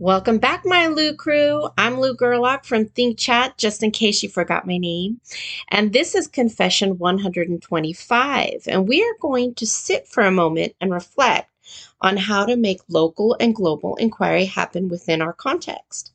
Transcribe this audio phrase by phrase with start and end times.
[0.00, 1.68] Welcome back, my Lu crew.
[1.76, 5.20] I'm Lu Gerlach from thinkchat, just in case you forgot my name.
[5.68, 8.62] And this is Confession 125.
[8.66, 11.50] And we are going to sit for a moment and reflect
[12.00, 16.12] on how to make local and global inquiry happen within our context.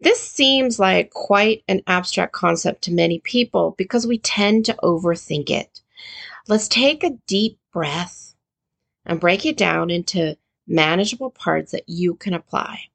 [0.00, 5.50] This seems like quite an abstract concept to many people because we tend to overthink
[5.50, 5.82] it.
[6.48, 8.34] Let's take a deep breath
[9.06, 10.36] and break it down into
[10.66, 12.88] manageable parts that you can apply.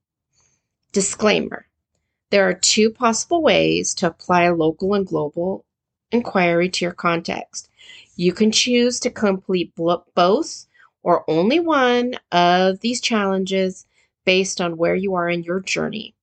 [0.92, 1.68] Disclaimer
[2.32, 5.64] There are two possible ways to apply local and global
[6.12, 7.70] inquiry to your context.
[8.16, 10.66] You can choose to complete both
[11.04, 13.86] or only one of these challenges
[14.26, 16.16] based on where you are in your journey.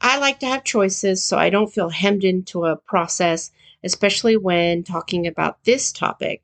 [0.00, 3.52] I like to have choices so I don't feel hemmed into a process,
[3.84, 6.42] especially when talking about this topic.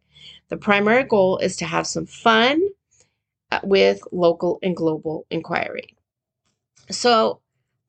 [0.50, 2.62] The primary goal is to have some fun
[3.50, 5.96] uh, with local and global inquiry.
[6.90, 7.40] So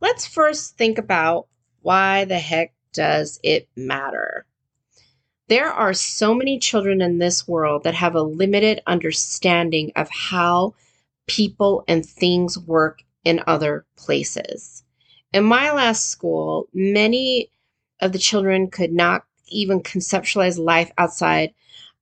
[0.01, 1.47] let's first think about
[1.81, 4.45] why the heck does it matter?
[5.47, 10.75] There are so many children in this world that have a limited understanding of how
[11.27, 14.83] people and things work in other places.
[15.33, 17.49] In my last school, many
[17.99, 21.53] of the children could not even conceptualize life outside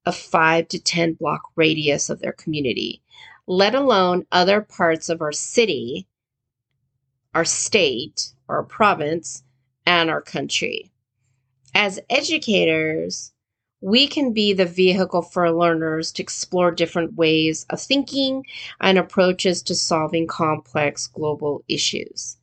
[0.06, 3.02] a five to 10 block radius of their community,
[3.48, 6.08] let alone other parts of our city
[7.34, 9.44] our state, our province,
[9.86, 10.92] and our country.
[11.74, 13.32] As educators,
[13.82, 18.46] we can be the vehicle for learners to explore different ways of thinking
[18.80, 22.38] and approaches to solving complex global issues.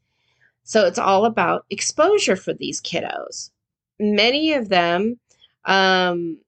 [0.64, 3.50] So it's all about exposure for these kiddos.
[4.00, 5.18] Many of them
[5.64, 6.38] um,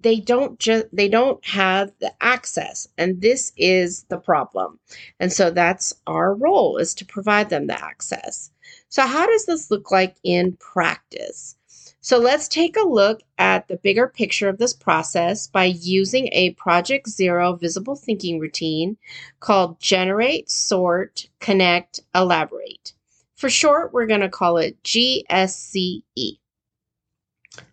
[0.00, 4.78] they don't just they don't have the access and this is the problem.
[5.18, 8.50] And so that's our role is to provide them the access.
[8.88, 11.56] So how does this look like in practice?
[12.00, 16.54] So let's take a look at the bigger picture of this process by using a
[16.54, 18.96] project zero visible thinking routine
[19.40, 22.92] called generate sort connect elaborate.
[23.34, 26.02] For short we're going to call it gsce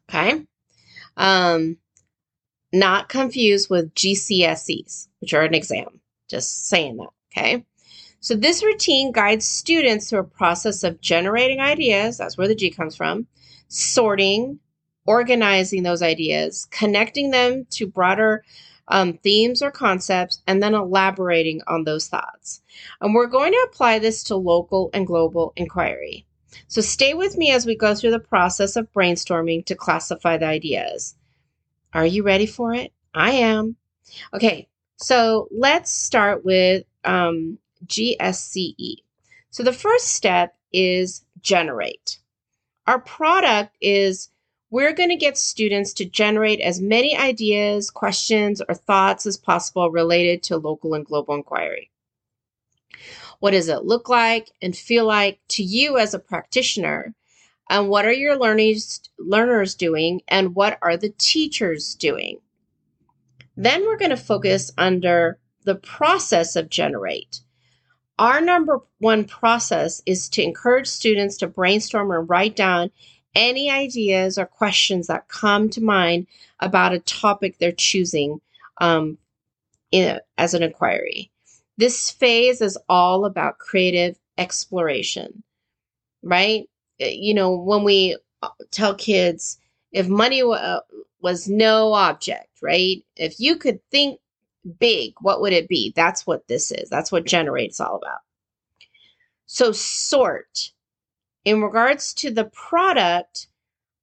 [0.09, 0.45] okay?
[1.17, 1.78] Um,
[2.73, 6.01] not confused with GCSEs, which are an exam.
[6.29, 7.65] Just saying that, okay?
[8.19, 12.71] So this routine guides students through a process of generating ideas, that's where the G
[12.71, 13.27] comes from,
[13.67, 14.59] sorting,
[15.05, 18.43] organizing those ideas, connecting them to broader
[18.87, 22.61] um, themes or concepts, and then elaborating on those thoughts.
[23.01, 26.25] And we're going to apply this to local and global inquiry.
[26.67, 30.45] So stay with me as we go through the process of brainstorming to classify the
[30.45, 31.15] ideas.
[31.95, 32.91] Are you ready for it?
[33.13, 33.78] I am.
[34.33, 34.67] Okay,
[34.97, 37.57] so let's start with um,
[37.88, 38.97] GSCE.
[39.50, 42.19] So the first step is generate.
[42.85, 44.29] Our product is
[44.72, 49.89] we're going to get students to generate as many ideas, questions, or thoughts as possible
[49.89, 51.91] related to local and global inquiry.
[53.39, 57.16] What does it look like and feel like to you as a practitioner?
[57.69, 62.39] And what are your learners learners doing and what are the teachers doing
[63.57, 67.41] then we're going to focus under the process of generate
[68.17, 72.91] our number one process is to encourage students to brainstorm and write down
[73.35, 76.27] any ideas or questions that come to mind
[76.61, 78.39] about a topic they're choosing
[78.79, 79.17] um,
[79.91, 81.31] in, as an inquiry.
[81.77, 85.43] This phase is all about creative exploration,
[86.23, 86.69] right?
[87.00, 89.59] Eh, you know, when we uh, tell kids
[89.91, 90.81] if money w- uh,
[91.22, 93.03] was no object, right?
[93.16, 94.19] If you could think
[94.79, 95.94] big, what would it be?
[95.95, 96.89] That's what this is.
[96.89, 98.19] That's what generate's all about.
[99.47, 100.72] So, sort.
[101.45, 103.47] In regards to the product,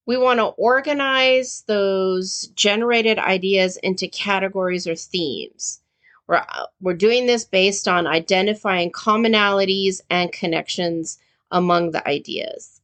[0.06, 5.81] we want to organize those generated ideas into categories or themes.
[6.28, 11.19] We're, uh, we're doing this based on identifying commonalities and connections
[11.50, 12.81] among the ideas.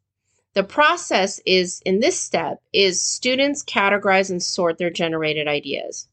[0.59, 6.09] The process is in this step is students categorize and sort their generated ideas.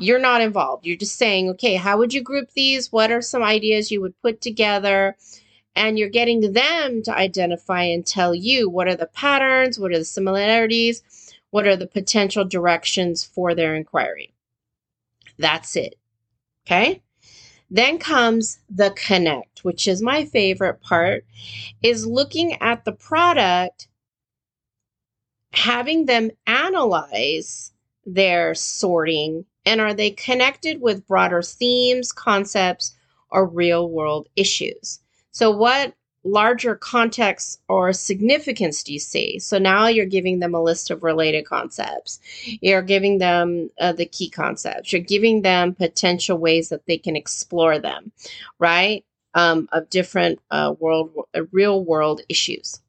[0.00, 0.84] You're not involved.
[0.84, 2.90] You're just saying, okay, how would you group these?
[2.90, 5.16] What are some ideas you would put together?
[5.76, 9.98] And you're getting them to identify and tell you what are the patterns, what are
[9.98, 11.04] the similarities,
[11.50, 14.34] what are the potential directions for their inquiry.
[15.38, 15.94] That's it.
[16.66, 17.00] Okay?
[17.70, 21.26] Then comes the connect, which is my favorite part,
[21.82, 23.88] is looking at the product,
[25.52, 27.72] having them analyze
[28.06, 32.96] their sorting, and are they connected with broader themes, concepts,
[33.30, 35.00] or real world issues.
[35.30, 35.94] So, what
[36.30, 39.38] larger context or significance do you see?
[39.38, 42.20] So now you're giving them a list of related concepts.
[42.44, 44.92] You're giving them uh, the key concepts.
[44.92, 48.12] You're giving them potential ways that they can explore them,
[48.58, 49.04] right?
[49.34, 52.80] Um, of different uh, world, uh, real world issues.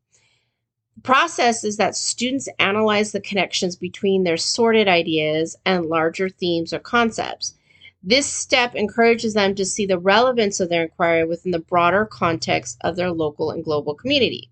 [0.95, 6.73] The process is that students analyze the connections between their sorted ideas and larger themes
[6.73, 7.53] or concepts.
[8.01, 12.77] This step encourages them to see the relevance of their inquiry within the broader context
[12.81, 14.49] of their local and global community.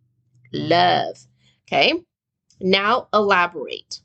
[0.52, 1.18] Love.
[1.68, 1.94] Okay.
[2.60, 4.02] Now elaborate.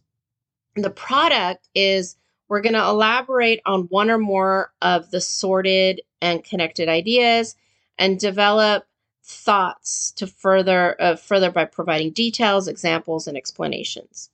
[0.76, 2.16] The product is
[2.48, 7.56] we're going to elaborate on one or more of the sorted and connected ideas
[7.98, 8.84] and develop
[9.24, 14.30] thoughts to further uh, further by providing details, examples, and explanations.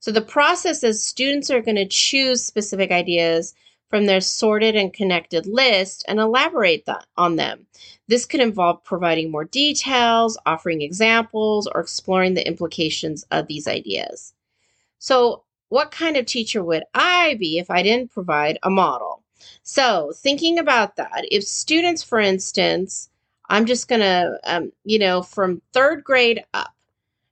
[0.00, 3.54] So the process is students are going to choose specific ideas
[3.92, 7.66] from their sorted and connected list and elaborate on them.
[8.08, 14.32] This could involve providing more details, offering examples, or exploring the implications of these ideas.
[14.98, 19.22] So, what kind of teacher would I be if I didn't provide a model?
[19.62, 23.10] So, thinking about that, if students, for instance,
[23.50, 26.74] I'm just going to, um, you know, from third grade up,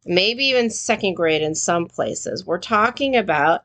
[0.05, 3.63] maybe even second grade in some places, we're talking about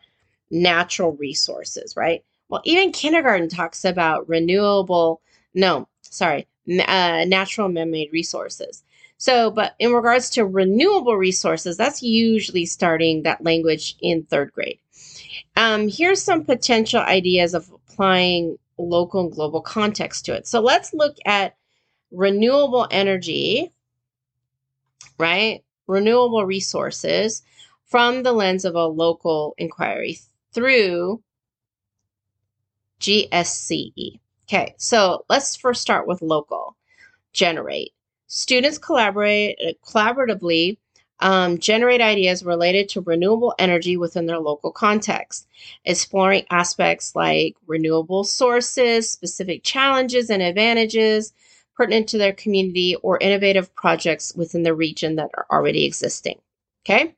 [0.49, 2.23] natural resources, right?
[2.55, 5.21] Well, even kindergarten talks about renewable,
[5.53, 8.81] no, sorry, uh, natural man made resources.
[9.17, 14.79] So, but in regards to renewable resources, that's usually starting that language in third grade.
[15.57, 20.47] Um, here's some potential ideas of applying local and global context to it.
[20.47, 21.57] So, let's look at
[22.09, 23.73] renewable energy,
[25.19, 25.61] right?
[25.87, 27.43] Renewable resources
[27.83, 30.19] from the lens of a local inquiry
[30.53, 31.21] through
[32.99, 34.19] GSCE.
[34.47, 36.75] Okay, so let's first start with local.
[37.33, 37.93] Generate.
[38.27, 40.77] Students collaborate collaboratively
[41.19, 45.47] um, generate ideas related to renewable energy within their local context,
[45.85, 51.33] exploring aspects like renewable sources, specific challenges and advantages
[51.75, 56.39] pertinent to their community, or innovative projects within the region that are already existing.
[56.85, 57.13] Okay?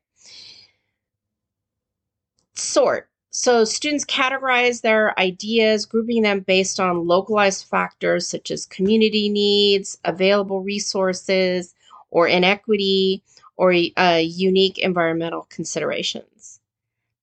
[2.55, 3.07] Sort.
[3.39, 9.99] So students categorize their ideas, grouping them based on localized factors such as community needs,
[10.03, 11.75] available resources,
[12.09, 13.21] or inequity,
[13.55, 16.59] or uh, unique environmental considerations.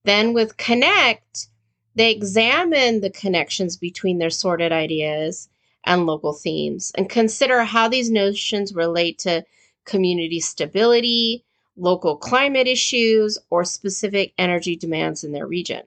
[0.05, 1.49] Then with Connect,
[1.95, 5.49] they examine the connections between their sorted ideas
[5.83, 9.43] and local themes and consider how these notions relate to
[9.83, 11.43] community stability,
[11.75, 15.83] local climate issues, or specific energy demands in their region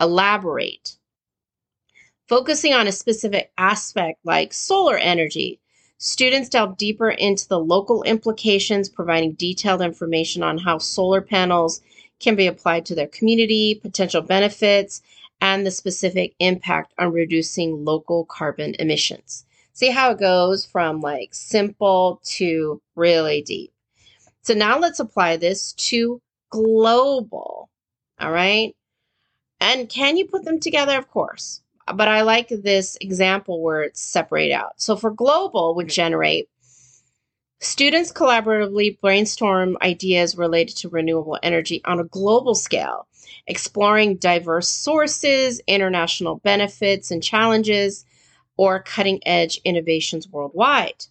[0.00, 0.96] elaborate.
[2.28, 5.60] Focusing on a specific aspect like solar energy,
[5.96, 11.80] students delve deeper into the local implications, providing detailed information on how solar panels
[12.20, 15.00] can be applied to their community, potential benefits,
[15.40, 19.46] and the specific impact on reducing local carbon emissions.
[19.72, 23.72] See how it goes from like simple to really deep.
[24.42, 27.70] So now let's apply this to global.
[28.18, 28.74] All right.
[29.60, 30.96] And can you put them together?
[30.96, 31.62] Of course.
[31.94, 34.80] But I like this example where it's separate out.
[34.80, 36.48] So for global would generate
[37.60, 43.08] students collaboratively brainstorm ideas related to renewable energy on a global scale,
[43.46, 48.04] exploring diverse sources, international benefits and challenges,
[48.56, 51.06] or cutting edge innovations worldwide.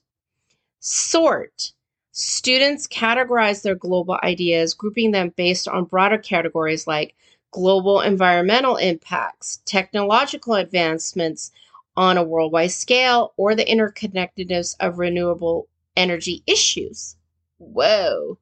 [0.80, 1.74] Sort.
[2.12, 7.16] Students categorize their global ideas, grouping them based on broader categories like
[7.52, 11.52] global environmental impacts, technological advancements
[11.96, 17.16] on a worldwide scale, or the interconnectedness of renewable energy issues.
[17.58, 18.38] Whoa.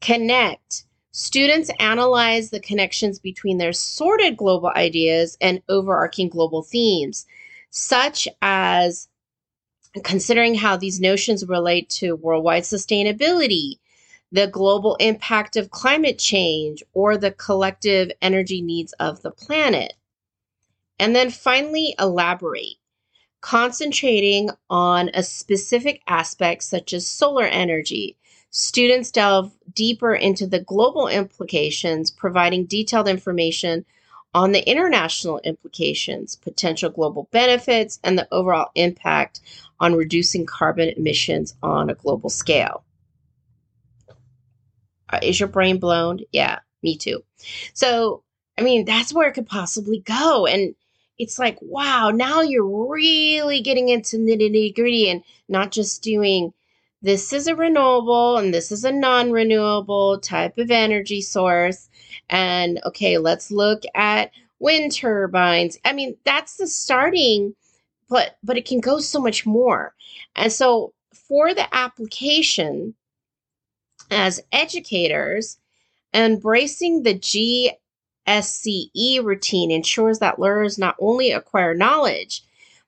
[0.00, 0.84] Connect.
[1.10, 7.26] Students analyze the connections between their sorted global ideas and overarching global themes,
[7.70, 9.08] such as
[10.04, 13.78] considering how these notions relate to worldwide sustainability,
[14.30, 19.94] the global impact of climate change, or the collective energy needs of the planet.
[20.98, 22.76] And then finally, elaborate,
[23.40, 28.16] concentrating on a specific aspect such as solar energy.
[28.50, 33.84] Students delve deeper into the global implications, providing detailed information
[34.34, 39.40] on the international implications, potential global benefits, and the overall impact
[39.80, 42.84] on reducing carbon emissions on a global scale.
[45.10, 46.20] Uh, is your brain blown?
[46.32, 47.22] Yeah, me too.
[47.74, 48.22] So,
[48.58, 50.46] I mean, that's where it could possibly go.
[50.46, 50.74] And,
[51.18, 56.52] it's like, wow, now you're really getting into nitty gritty and not just doing
[57.02, 61.88] this is a renewable and this is a non renewable type of energy source.
[62.28, 65.78] And okay, let's look at wind turbines.
[65.84, 67.54] I mean, that's the starting,
[68.08, 69.94] but but it can go so much more.
[70.34, 72.94] And so for the application
[74.10, 75.58] as educators,
[76.14, 77.14] embracing the
[78.26, 82.42] GSCE routine ensures that learners not only acquire knowledge,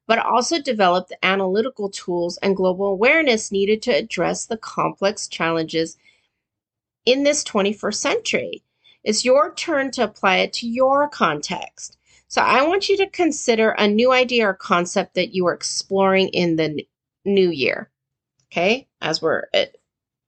[0.06, 5.96] but also develop the analytical tools and global awareness needed to address the complex challenges
[7.06, 8.62] in this 21st century.
[9.04, 11.96] It's your turn to apply it to your context.
[12.28, 16.28] So I want you to consider a new idea or concept that you are exploring
[16.28, 16.86] in the
[17.24, 17.90] new year.
[18.50, 19.66] Okay, as we're uh,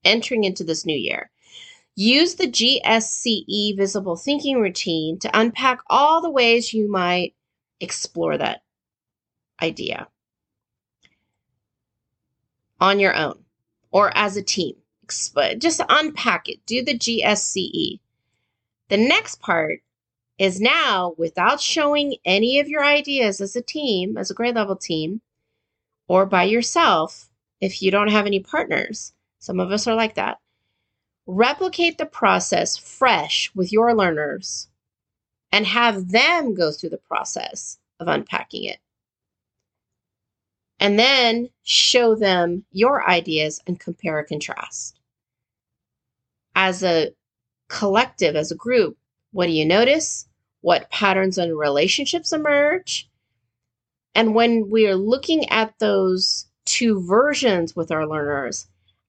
[0.03, 1.29] entering into this new year.
[1.95, 7.35] Use the GSCE visible thinking routine to unpack all the ways you might
[7.79, 8.63] explore that
[9.61, 10.07] idea
[12.79, 13.43] on your own
[13.91, 14.75] or as a team.
[15.57, 16.65] Just unpack it.
[16.65, 17.99] Do the GSCE.
[18.89, 19.81] The next part
[20.39, 24.75] is now, without showing any of your ideas as a team, as a grade level
[24.75, 25.21] team,
[26.07, 27.29] or by yourself,
[27.61, 30.37] if you don't have any partners, some of us are like that.
[31.27, 34.69] Replicate the process fresh with your learners
[35.51, 38.79] and have them go through the process of unpacking it
[40.79, 44.97] and then show them your ideas and compare and contrast.
[46.55, 47.13] As a
[47.67, 48.97] collective, as a group,
[49.33, 50.25] what do you notice?
[50.61, 53.09] What patterns and relationships emerge?
[54.15, 58.67] And when we are looking at those two versions with our learners,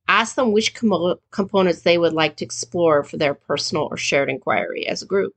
[0.08, 4.30] ask them which com- components they would like to explore for their personal or shared
[4.30, 5.34] inquiry as a group.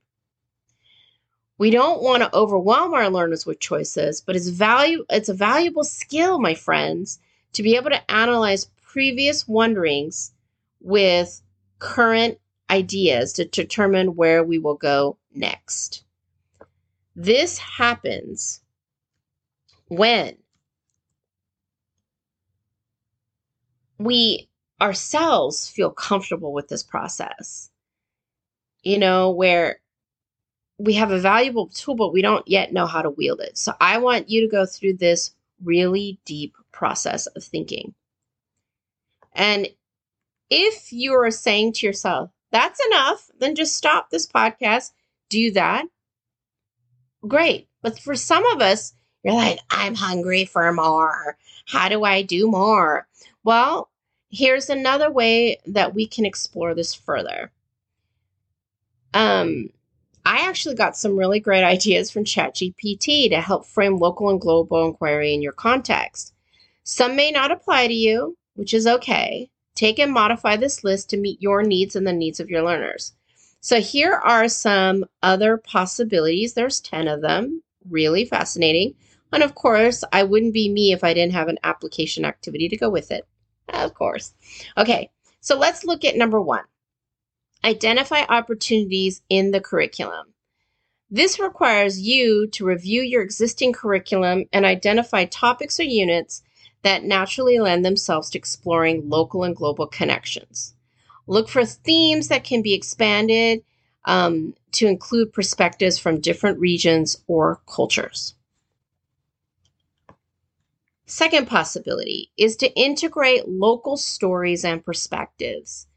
[1.58, 5.84] We don't want to overwhelm our learners with choices, but it's value it's a valuable
[5.84, 7.20] skill, my friends,
[7.54, 10.32] to be able to analyze previous wonderings
[10.82, 11.42] with
[11.80, 16.04] current ideas to determine where we will go next.
[17.16, 18.62] This happens
[19.88, 20.38] when
[23.98, 24.48] we
[24.82, 27.70] ourselves feel comfortable with this process.
[28.84, 29.80] You know, where
[30.78, 33.58] we have a valuable tool, but we don't yet know how to wield it.
[33.58, 37.94] So I want you to go through this really deep process of thinking.
[39.34, 39.68] And
[40.50, 44.92] if you are saying to yourself, that's enough, then just stop this podcast,
[45.30, 45.86] do that.
[47.28, 47.68] Great.
[47.82, 48.94] But for some of us,
[49.24, 51.38] you're like, I'm hungry for more.
[51.66, 53.08] How do I do more?
[53.44, 53.90] Well,
[54.30, 57.52] here's another way that we can explore this further.
[59.14, 59.70] Um,
[60.26, 64.86] I actually got some really great ideas from ChatGPT to help frame local and global
[64.86, 66.34] inquiry in your context.
[66.84, 69.50] Some may not apply to you, which is okay.
[69.76, 73.14] Take and modify this list to meet your needs and the needs of your learners.
[73.62, 76.54] So here are some other possibilities.
[76.54, 78.96] There's 10 of them, really fascinating.
[79.32, 82.78] And of course, I wouldn't be me if I didn't have an application activity to
[82.78, 83.28] go with it.
[83.70, 84.34] Of course.
[84.78, 85.10] Okay,
[85.42, 86.64] so let's look at number one.
[87.64, 90.34] Identify opportunities in the curriculum.
[91.10, 96.44] This requires you to review your existing curriculum and identify topics or units
[96.84, 100.76] that naturally lend themselves to exploring local and global connections.
[101.26, 103.64] Look for themes that can be expanded
[104.06, 108.36] um, to include perspectives from different regions or cultures.
[111.10, 115.88] Second possibility is to integrate local stories and perspectives.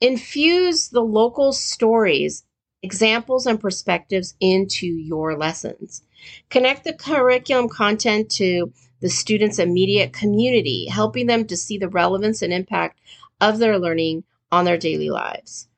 [0.00, 2.42] Infuse the local stories,
[2.82, 6.02] examples, and perspectives into your lessons.
[6.48, 12.40] Connect the curriculum content to the students' immediate community, helping them to see the relevance
[12.40, 12.98] and impact
[13.42, 15.68] of their learning on their daily lives.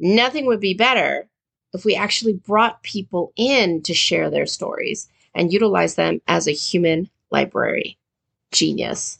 [0.00, 1.28] Nothing would be better
[1.72, 6.52] if we actually brought people in to share their stories and utilize them as a
[6.52, 7.96] human library.
[8.54, 9.18] Genius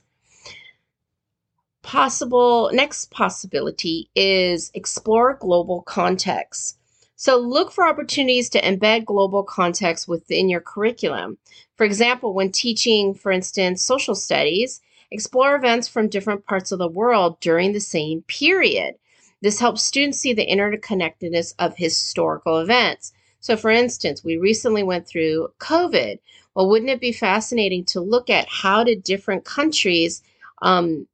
[1.84, 6.78] possible next possibility is explore global context.
[7.14, 11.38] So look for opportunities to embed global context within your curriculum.
[11.76, 16.88] For example, when teaching, for instance, social studies, explore events from different parts of the
[16.88, 18.94] world during the same period.
[19.42, 23.12] This helps students see the interconnectedness of historical events.
[23.40, 26.18] So, for instance, we recently went through COVID.
[26.54, 30.22] Well, wouldn't it be fascinating to look at how did different countries
[30.62, 31.06] um,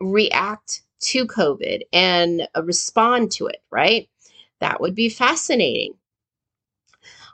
[0.00, 4.08] react to COVID and uh, respond to it, right?
[4.60, 5.94] That would be fascinating.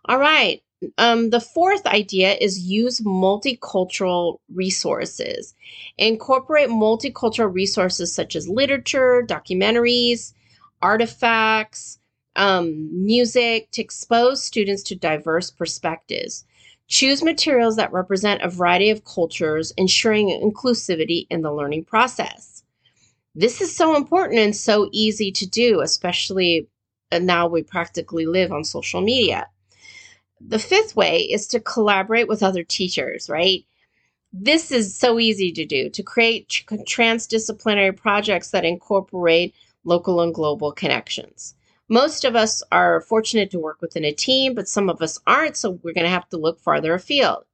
[0.06, 0.62] All right.
[0.98, 5.54] um, the fourth idea is use multicultural resources.
[5.98, 10.32] Incorporate multicultural resources such as literature, documentaries,
[10.82, 11.98] artifacts,
[12.36, 16.44] um, music to expose students to diverse perspectives.
[16.88, 22.62] Choose materials that represent a variety of cultures, ensuring inclusivity in the learning process.
[23.34, 26.68] This is so important and so easy to do, especially
[27.10, 29.48] uh, now we practically live on social media.
[30.40, 33.64] The fifth way is to collaborate with other teachers, right?
[34.32, 40.72] This is so easy to do to create transdisciplinary projects that incorporate local and global
[40.72, 41.55] connections.
[41.88, 45.56] Most of us are fortunate to work within a team, but some of us aren't,
[45.56, 47.44] so we're going to have to look farther afield.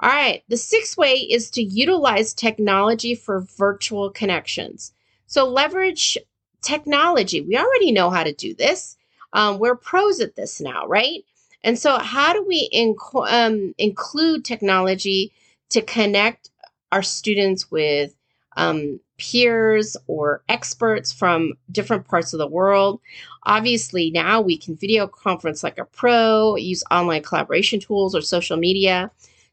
[0.00, 4.92] All right, the sixth way is to utilize technology for virtual connections.
[5.26, 6.18] So leverage
[6.60, 7.40] technology.
[7.40, 8.96] We already know how to do this.
[9.32, 11.24] Um, we're pros at this now, right?
[11.64, 15.32] And so, how do we inc- um, include technology
[15.70, 16.50] to connect
[16.92, 18.14] our students with
[18.56, 23.00] um, peers or experts from different parts of the world?
[23.44, 28.56] Obviously, now we can video conference like a pro, use online collaboration tools or social
[28.56, 29.10] media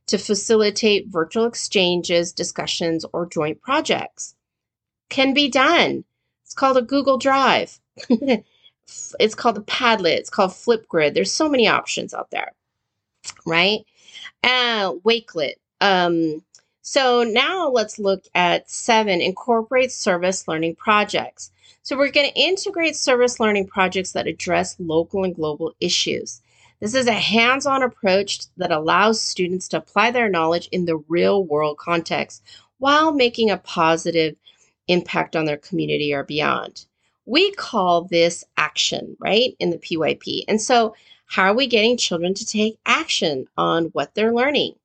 [0.08, 4.36] to facilitate virtual exchanges, discussions, or joint projects.
[5.10, 6.04] Can be done.
[6.44, 7.80] It's called a Google Drive.
[8.10, 10.18] it's called a Padlet.
[10.18, 11.14] It's called Flipgrid.
[11.14, 12.52] There's so many options out there,
[13.46, 13.86] right?
[14.42, 15.56] And Wakelet.
[15.82, 16.44] Um,
[16.86, 21.50] so now let's look at seven, incorporate service learning projects.
[21.82, 26.42] So we're going to integrate service learning projects that address local and global issues.
[26.82, 30.98] This is a hands on approach that allows students to apply their knowledge in the
[31.08, 32.44] real world context
[32.80, 34.36] while making a positive
[34.90, 36.86] impact on their community or beyond.
[37.26, 40.44] We call this action, right, in the PYP.
[40.50, 40.96] And so,
[41.28, 44.76] how are we getting children to take action on what they're learning?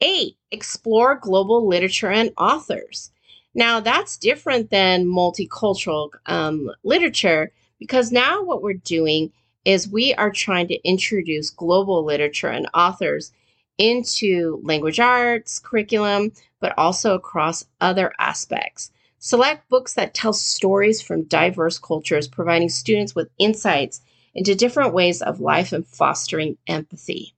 [0.00, 3.10] Eight, explore global literature and authors.
[3.54, 9.32] Now, that's different than multicultural um, literature because now what we're doing
[9.64, 13.32] is we are trying to introduce global literature and authors
[13.78, 18.90] into language arts curriculum, but also across other aspects.
[19.18, 24.02] Select books that tell stories from diverse cultures, providing students with insights
[24.34, 27.34] into different ways of life and fostering empathy.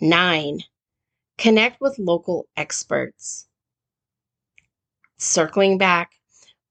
[0.00, 0.60] Nine,
[1.38, 3.46] connect with local experts.
[5.18, 6.12] Circling back,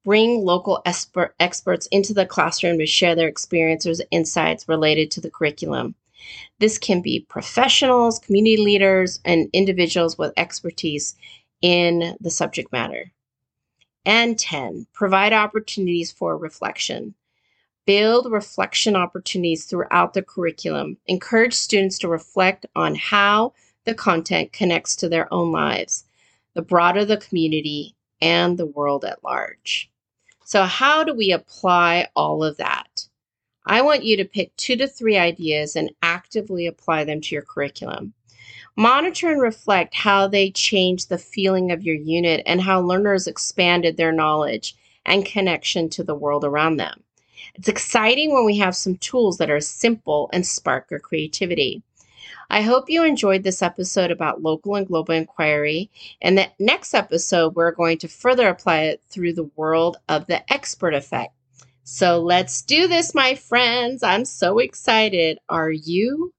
[0.03, 5.21] bring local expert experts into the classroom to share their experiences and insights related to
[5.21, 5.95] the curriculum.
[6.59, 11.15] This can be professionals, community leaders, and individuals with expertise
[11.61, 13.11] in the subject matter.
[14.05, 17.15] And 10, provide opportunities for reflection.
[17.85, 20.97] Build reflection opportunities throughout the curriculum.
[21.07, 23.53] Encourage students to reflect on how
[23.85, 26.05] the content connects to their own lives,
[26.53, 29.89] the broader the community, and the world at large.
[30.43, 33.07] So, how do we apply all of that?
[33.65, 37.41] I want you to pick two to three ideas and actively apply them to your
[37.41, 38.13] curriculum.
[38.75, 43.97] Monitor and reflect how they changed the feeling of your unit and how learners expanded
[43.97, 47.03] their knowledge and connection to the world around them.
[47.55, 51.83] It's exciting when we have some tools that are simple and spark your creativity.
[52.49, 55.89] I hope you enjoyed this episode about local and global inquiry.
[56.21, 60.51] And the next episode, we're going to further apply it through the world of the
[60.53, 61.33] expert effect.
[61.83, 64.03] So let's do this, my friends.
[64.03, 65.39] I'm so excited.
[65.49, 66.34] Are you?